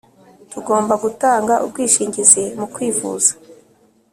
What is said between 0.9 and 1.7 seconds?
gutanga